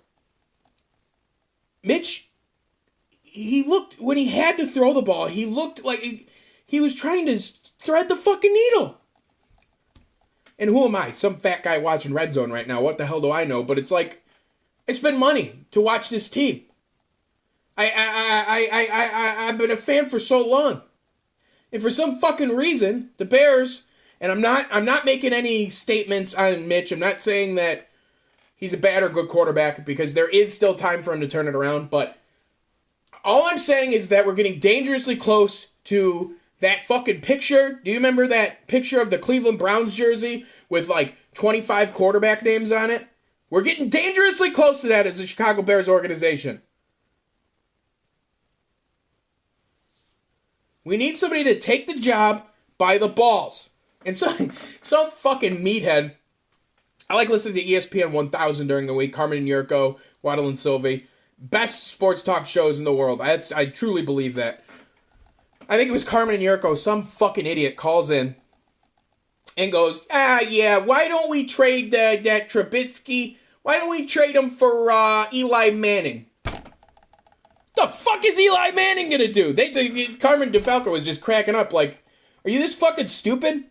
Mitch, 1.83 2.29
he 3.21 3.63
looked 3.67 3.95
when 3.95 4.17
he 4.17 4.29
had 4.29 4.57
to 4.57 4.65
throw 4.65 4.93
the 4.93 5.01
ball. 5.01 5.27
He 5.27 5.45
looked 5.45 5.83
like 5.83 5.99
he, 5.99 6.27
he 6.65 6.81
was 6.81 6.95
trying 6.95 7.25
to 7.27 7.37
thread 7.79 8.09
the 8.09 8.15
fucking 8.15 8.53
needle. 8.53 8.97
And 10.57 10.69
who 10.69 10.85
am 10.85 10.95
I? 10.95 11.11
Some 11.11 11.37
fat 11.37 11.63
guy 11.63 11.77
watching 11.77 12.13
Red 12.13 12.33
Zone 12.33 12.51
right 12.51 12.67
now. 12.67 12.81
What 12.81 12.97
the 12.97 13.05
hell 13.05 13.21
do 13.21 13.31
I 13.31 13.45
know? 13.45 13.63
But 13.63 13.77
it's 13.77 13.91
like 13.91 14.23
I 14.87 14.91
spend 14.91 15.17
money 15.17 15.65
to 15.71 15.79
watch 15.79 16.09
this 16.09 16.27
team. 16.27 16.63
I 17.77 17.85
I 17.85 17.89
I 17.89 18.69
I 18.71 18.87
I, 18.91 19.09
I 19.13 19.47
I've 19.47 19.57
been 19.57 19.71
a 19.71 19.77
fan 19.77 20.05
for 20.07 20.19
so 20.19 20.45
long. 20.45 20.81
And 21.71 21.81
for 21.81 21.89
some 21.89 22.15
fucking 22.15 22.55
reason, 22.55 23.11
the 23.17 23.25
Bears, 23.25 23.83
and 24.19 24.31
I'm 24.31 24.41
not 24.41 24.65
I'm 24.71 24.85
not 24.85 25.05
making 25.05 25.31
any 25.31 25.69
statements 25.69 26.35
on 26.35 26.67
Mitch. 26.67 26.91
I'm 26.91 26.99
not 26.99 27.21
saying 27.21 27.55
that 27.55 27.88
he's 28.59 28.73
a 28.73 28.77
bad 28.77 29.01
or 29.01 29.09
good 29.09 29.29
quarterback 29.29 29.85
because 29.85 30.13
there 30.13 30.29
is 30.29 30.53
still 30.53 30.75
time 30.75 31.01
for 31.01 31.13
him 31.13 31.21
to 31.21 31.27
turn 31.27 31.47
it 31.47 31.55
around. 31.55 31.89
But 31.89 32.17
all 33.23 33.45
I'm 33.45 33.57
saying 33.57 33.93
is 33.93 34.09
that 34.09 34.25
we're 34.25 34.35
getting 34.35 34.59
dangerously 34.59 35.15
close 35.15 35.67
to 35.85 36.35
That 36.59 36.83
fucking 36.83 37.21
picture. 37.21 37.79
Do 37.83 37.89
you 37.89 37.95
remember 37.95 38.27
that 38.27 38.67
picture 38.67 39.01
of 39.01 39.09
the 39.09 39.17
Cleveland 39.17 39.59
Browns 39.59 39.95
jersey 39.95 40.45
with 40.67 40.89
like 40.89 41.15
25 41.35 41.93
quarterback 41.93 42.43
names 42.43 42.69
on 42.69 42.91
it? 42.91 43.07
We're 43.49 43.61
getting 43.61 43.87
dangerously 43.87 44.51
close 44.51 44.81
to 44.81 44.87
that 44.89 45.07
as 45.07 45.17
the 45.17 45.25
Chicago 45.25 45.61
Bears 45.61 45.87
organization. 45.87 46.61
We 50.83 50.97
need 50.97 51.15
somebody 51.15 51.45
to 51.45 51.57
take 51.57 51.87
the 51.87 51.93
job 51.93 52.45
by 52.77 52.97
the 52.97 53.07
balls. 53.07 53.69
And 54.05 54.17
so, 54.17 54.27
some 54.81 55.11
fucking 55.11 55.63
meathead. 55.63 56.15
I 57.09 57.15
like 57.15 57.29
listening 57.29 57.55
to 57.55 57.63
ESPN 57.63 58.11
1000 58.11 58.67
during 58.67 58.85
the 58.85 58.93
week. 58.93 59.13
Carmen 59.13 59.39
and 59.39 59.47
Jurko, 59.47 59.99
Waddle 60.21 60.47
and 60.47 60.59
Silvy. 60.59 61.05
Best 61.39 61.87
sports 61.87 62.21
talk 62.21 62.45
shows 62.45 62.77
in 62.77 62.85
the 62.85 62.93
world. 62.93 63.19
I, 63.21 63.39
I 63.55 63.65
truly 63.65 64.03
believe 64.03 64.35
that. 64.35 64.63
I 65.67 65.77
think 65.77 65.89
it 65.89 65.93
was 65.93 66.03
Carmen 66.03 66.35
and 66.35 66.43
Jurko. 66.43 66.77
Some 66.77 67.01
fucking 67.01 67.45
idiot 67.45 67.77
calls 67.77 68.11
in 68.11 68.35
and 69.57 69.71
goes, 69.71 70.05
ah, 70.11 70.41
yeah, 70.47 70.77
why 70.77 71.07
don't 71.07 71.29
we 71.29 71.45
trade 71.45 71.93
uh, 71.95 72.17
that 72.23 72.49
Trubisky? 72.49 73.37
Why 73.63 73.77
don't 73.77 73.89
we 73.89 74.05
trade 74.05 74.35
him 74.35 74.49
for 74.49 74.91
uh, 74.91 75.25
Eli 75.33 75.71
Manning? 75.71 76.27
The 76.43 77.87
fuck 77.87 78.23
is 78.25 78.37
Eli 78.37 78.71
Manning 78.71 79.09
gonna 79.09 79.31
do? 79.31 79.53
They, 79.53 79.69
they 79.69 80.07
Carmen 80.15 80.51
DeFalco 80.51 80.91
was 80.91 81.05
just 81.05 81.21
cracking 81.21 81.55
up 81.55 81.71
like, 81.71 82.03
are 82.43 82.49
you 82.49 82.59
this 82.59 82.75
fucking 82.75 83.07
stupid? 83.07 83.65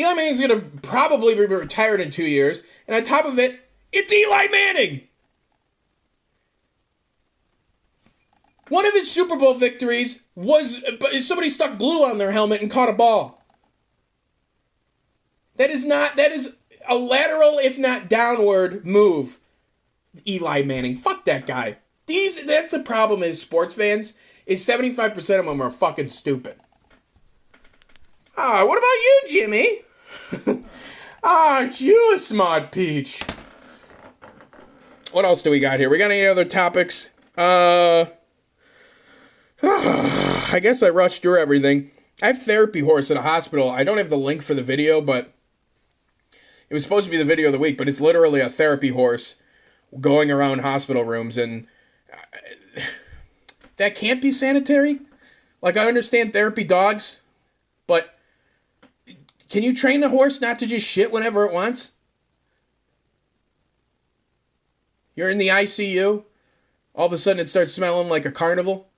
Eli 0.00 0.14
Manning's 0.14 0.40
gonna 0.40 0.60
probably 0.82 1.34
be 1.34 1.44
retired 1.46 2.00
in 2.00 2.10
two 2.10 2.24
years, 2.24 2.62
and 2.86 2.96
on 2.96 3.02
top 3.02 3.26
of 3.26 3.38
it, 3.38 3.60
it's 3.92 4.12
Eli 4.12 4.46
Manning. 4.50 5.02
One 8.68 8.86
of 8.86 8.92
his 8.92 9.10
Super 9.10 9.36
Bowl 9.36 9.54
victories 9.54 10.22
was 10.36 10.80
somebody 11.20 11.50
stuck 11.50 11.76
glue 11.76 12.04
on 12.04 12.18
their 12.18 12.30
helmet 12.30 12.62
and 12.62 12.70
caught 12.70 12.88
a 12.88 12.92
ball. 12.92 13.42
That 15.56 15.70
is 15.70 15.84
not 15.84 16.16
that 16.16 16.30
is 16.30 16.54
a 16.88 16.96
lateral, 16.96 17.58
if 17.58 17.78
not 17.78 18.08
downward, 18.08 18.86
move. 18.86 19.38
Eli 20.26 20.62
Manning. 20.62 20.96
Fuck 20.96 21.24
that 21.26 21.46
guy. 21.46 21.78
These 22.06 22.44
that's 22.44 22.70
the 22.70 22.80
problem 22.80 23.22
is 23.22 23.42
sports 23.42 23.74
fans 23.74 24.14
is 24.46 24.66
75% 24.66 25.38
of 25.38 25.46
them 25.46 25.60
are 25.60 25.70
fucking 25.70 26.08
stupid. 26.08 26.56
Ah, 28.36 28.64
what 28.64 28.78
about 28.78 28.82
you, 28.82 29.22
Jimmy? 29.28 29.82
Aren't 31.22 31.80
you 31.80 32.12
a 32.14 32.18
smart 32.18 32.72
peach? 32.72 33.22
What 35.12 35.24
else 35.24 35.42
do 35.42 35.50
we 35.50 35.60
got 35.60 35.78
here? 35.78 35.90
We 35.90 35.98
got 35.98 36.10
any 36.10 36.26
other 36.26 36.44
topics? 36.44 37.10
Uh 37.36 38.06
I 39.62 40.58
guess 40.62 40.82
I 40.82 40.88
rushed 40.88 41.22
through 41.22 41.38
everything. 41.38 41.90
I 42.22 42.28
have 42.28 42.42
therapy 42.42 42.80
horse 42.80 43.10
at 43.10 43.16
a 43.16 43.22
hospital. 43.22 43.70
I 43.70 43.84
don't 43.84 43.98
have 43.98 44.10
the 44.10 44.16
link 44.16 44.42
for 44.42 44.54
the 44.54 44.62
video, 44.62 45.00
but 45.00 45.32
it 46.68 46.74
was 46.74 46.82
supposed 46.82 47.04
to 47.06 47.10
be 47.10 47.16
the 47.16 47.24
video 47.24 47.46
of 47.48 47.52
the 47.52 47.58
week, 47.58 47.76
but 47.76 47.88
it's 47.88 48.00
literally 48.00 48.40
a 48.40 48.48
therapy 48.48 48.88
horse 48.88 49.36
going 50.00 50.30
around 50.30 50.60
hospital 50.60 51.04
rooms 51.04 51.36
and 51.36 51.66
that 53.76 53.94
can't 53.94 54.22
be 54.22 54.32
sanitary. 54.32 55.00
Like 55.60 55.76
I 55.76 55.88
understand 55.88 56.32
therapy 56.32 56.64
dogs, 56.64 57.22
but 57.86 58.18
can 59.50 59.62
you 59.62 59.74
train 59.74 60.02
a 60.02 60.08
horse 60.08 60.40
not 60.40 60.58
to 60.60 60.66
just 60.66 60.88
shit 60.88 61.12
whenever 61.12 61.44
it 61.44 61.52
wants? 61.52 61.92
You're 65.14 65.28
in 65.28 65.38
the 65.38 65.48
ICU, 65.48 66.24
all 66.94 67.06
of 67.06 67.12
a 67.12 67.18
sudden 67.18 67.40
it 67.40 67.48
starts 67.48 67.74
smelling 67.74 68.08
like 68.08 68.24
a 68.24 68.30
carnival. 68.30 68.88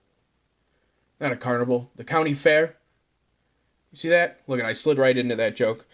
Not 1.19 1.33
a 1.33 1.37
carnival, 1.37 1.91
the 1.97 2.05
county 2.05 2.35
fair. 2.35 2.77
You 3.91 3.99
see 3.99 4.09
that? 4.11 4.41
Look 4.47 4.61
at 4.61 4.67
I 4.67 4.73
slid 4.73 4.99
right 4.99 5.17
into 5.17 5.37
that 5.37 5.57
joke. 5.57 5.87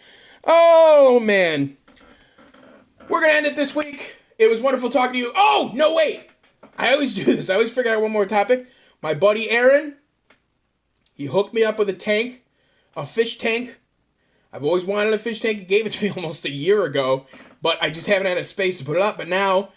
Oh 0.45 1.21
man. 1.21 1.77
We're 3.09 3.21
gonna 3.21 3.33
end 3.33 3.47
it 3.47 3.57
this 3.57 3.75
week. 3.75 4.23
It 4.39 4.51
was 4.51 4.61
wonderful 4.61 4.91
talking 4.91 5.15
to 5.15 5.19
you. 5.19 5.33
Oh, 5.35 5.71
no 5.75 5.95
wait. 5.95 6.29
I 6.77 6.93
always 6.93 7.15
do 7.15 7.25
this. 7.25 7.51
I 7.51 7.55
always 7.55 7.73
figure 7.73 7.93
out 7.93 8.03
one 8.03 8.13
more 8.13 8.27
topic. 8.27 8.67
My 9.03 9.15
buddy 9.15 9.51
Aaron, 9.51 9.97
he 11.15 11.27
hooked 11.27 11.55
me 11.55 11.65
up 11.65 11.79
with 11.79 11.89
a 11.89 11.95
tank, 11.95 12.45
a 12.97 13.05
fish 13.05 13.39
tank. 13.39 13.81
I've 14.53 14.65
always 14.65 14.87
wanted 14.87 15.13
a 15.13 15.19
fish 15.19 15.41
tank. 15.41 15.59
He 15.59 15.65
gave 15.65 15.87
it 15.87 15.93
to 15.93 16.05
me 16.05 16.11
almost 16.17 16.45
a 16.45 16.51
year 16.51 16.85
ago, 16.85 17.27
but 17.63 17.83
I 17.83 17.91
just 17.91 18.07
haven't 18.07 18.27
had 18.27 18.39
a 18.39 18.45
space 18.45 18.79
to 18.79 18.85
put 18.85 18.97
it 18.97 19.03
up. 19.03 19.17
But 19.17 19.29
now 19.29 19.71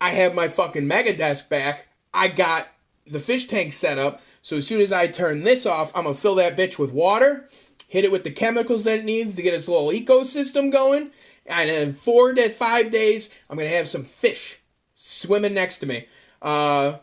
I 0.00 0.10
have 0.10 0.34
my 0.34 0.48
fucking 0.48 0.86
mega 0.86 1.16
desk 1.16 1.48
back. 1.48 1.88
I 2.12 2.28
got 2.28 2.68
the 3.06 3.20
fish 3.20 3.46
tank 3.46 3.72
set 3.72 3.98
up. 3.98 4.20
So 4.42 4.56
as 4.56 4.66
soon 4.66 4.80
as 4.80 4.92
I 4.92 5.06
turn 5.06 5.44
this 5.44 5.66
off, 5.66 5.92
I'm 5.94 6.04
gonna 6.04 6.14
fill 6.14 6.36
that 6.36 6.56
bitch 6.56 6.78
with 6.78 6.92
water, 6.92 7.46
hit 7.88 8.04
it 8.04 8.12
with 8.12 8.24
the 8.24 8.30
chemicals 8.30 8.84
that 8.84 9.00
it 9.00 9.04
needs 9.04 9.34
to 9.34 9.42
get 9.42 9.54
its 9.54 9.68
little 9.68 9.88
ecosystem 9.88 10.72
going, 10.72 11.10
and 11.46 11.68
in 11.68 11.92
four 11.92 12.32
to 12.32 12.48
five 12.48 12.90
days, 12.90 13.28
I'm 13.48 13.58
gonna 13.58 13.68
have 13.68 13.88
some 13.88 14.04
fish 14.04 14.58
swimming 14.94 15.54
next 15.54 15.78
to 15.78 15.86
me 15.86 16.06
uh, 16.42 16.94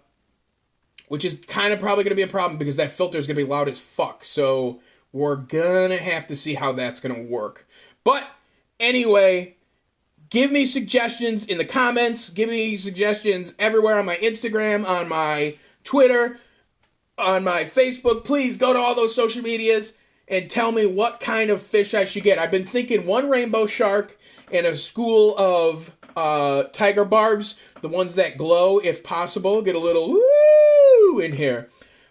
which 1.08 1.24
is 1.24 1.40
kind 1.48 1.74
of 1.74 1.80
probably 1.80 2.04
going 2.04 2.12
to 2.12 2.16
be 2.16 2.22
a 2.22 2.28
problem 2.28 2.58
because 2.58 2.76
that 2.78 2.92
filter 2.92 3.18
is 3.18 3.28
going 3.28 3.38
to 3.38 3.44
be 3.44 3.50
loud 3.50 3.68
as 3.68 3.80
fuck. 3.80 4.24
So 4.24 4.82
we're 5.12 5.36
to 5.90 5.98
have 5.98 6.28
to 6.28 6.36
see 6.36 6.56
how 6.56 6.74
that's 6.74 7.00
to 7.16 7.24
work. 7.24 7.68
But 8.04 8.28
anyway, 8.80 9.56
give 10.30 10.52
me 10.52 10.66
suggestions 10.66 11.46
in 11.46 11.58
the 11.58 11.66
comments. 11.66 12.30
Give 12.30 12.50
me 12.50 12.78
suggestions 12.78 13.54
everywhere 13.60 14.00
on 14.00 14.06
my 14.06 14.16
Instagram, 14.18 14.88
on 14.88 15.10
my 15.10 15.56
Twitter, 15.84 16.38
on 17.18 17.44
my 17.44 17.64
Facebook. 17.64 18.24
Please 18.26 18.58
go 18.58 18.74
to 18.74 18.80
all 18.80 18.96
those 18.96 19.16
social 19.16 19.42
medias 19.42 19.96
and 20.28 20.50
tell 20.50 20.72
me 20.72 20.86
what 20.86 21.20
kind 21.20 21.50
of 21.50 21.62
fish 21.62 21.94
I 21.94 22.04
should 22.06 22.24
get. 22.24 22.38
I've 22.38 22.52
been 22.52 22.66
thinking 22.66 23.06
one 23.06 23.30
rainbow 23.30 23.66
shark 23.66 24.18
and 24.52 24.66
a 24.66 24.76
school 24.76 25.36
of 25.38 25.96
uh, 26.18 26.64
tiger 26.74 27.06
barbs, 27.06 27.74
the 27.82 27.88
ones 27.88 28.16
that 28.16 28.38
glow 28.38 28.80
if 28.80 29.04
possible. 29.04 29.62
Get 29.62 29.76
a 29.76 29.80
little 29.80 30.10
woo 30.10 31.20
in 31.20 31.32
here. 31.34 31.70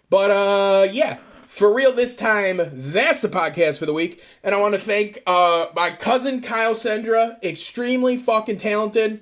But 0.09 0.31
uh, 0.31 0.87
yeah, 0.91 1.19
for 1.47 1.73
real 1.73 1.93
this 1.93 2.13
time, 2.13 2.59
that's 2.71 3.21
the 3.21 3.29
podcast 3.29 3.79
for 3.79 3.85
the 3.85 3.93
week. 3.93 4.21
And 4.43 4.53
I 4.53 4.59
want 4.59 4.75
to 4.75 4.79
thank 4.79 5.23
uh, 5.25 5.67
my 5.75 5.91
cousin 5.91 6.41
Kyle 6.41 6.73
Sendra, 6.73 7.41
extremely 7.41 8.17
fucking 8.17 8.57
talented. 8.57 9.21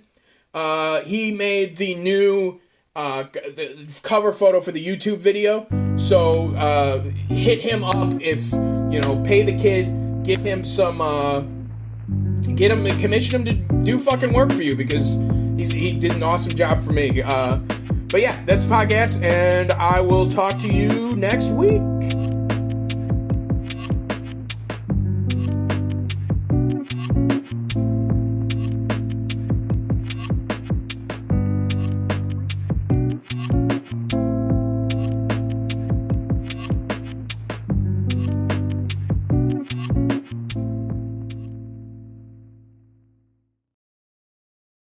Uh, 0.53 1.01
he 1.01 1.31
made 1.31 1.77
the 1.77 1.95
new 1.95 2.59
uh, 2.95 3.23
the 3.23 3.99
cover 4.03 4.31
photo 4.31 4.59
for 4.59 4.71
the 4.71 4.83
YouTube 4.83 5.17
video. 5.17 5.67
So 5.97 6.53
uh, 6.55 7.03
hit 7.27 7.59
him 7.59 7.83
up 7.83 8.13
if 8.21 8.51
you 8.53 9.01
know, 9.01 9.21
pay 9.23 9.43
the 9.43 9.55
kid, 9.55 10.23
give 10.23 10.39
him 10.39 10.65
some. 10.65 11.01
Uh, 11.01 11.43
get 12.55 12.71
him 12.71 12.85
commission 12.97 13.45
him 13.45 13.45
to 13.45 13.83
do 13.83 13.99
fucking 13.99 14.33
work 14.33 14.51
for 14.51 14.61
you 14.61 14.75
because 14.75 15.15
he's, 15.57 15.71
he 15.71 15.91
did 15.91 16.13
an 16.13 16.23
awesome 16.23 16.55
job 16.55 16.81
for 16.81 16.93
me. 16.93 17.21
Uh, 17.21 17.57
but 18.09 18.21
yeah, 18.21 18.41
that's 18.45 18.63
the 18.63 18.73
podcast, 18.73 19.21
and 19.21 19.73
I 19.73 19.99
will 19.99 20.27
talk 20.27 20.57
to 20.59 20.69
you 20.69 21.15
next 21.17 21.49
week. 21.49 21.81